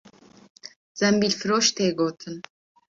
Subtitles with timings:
[0.99, 2.35] Zembîlfiroş tê gotin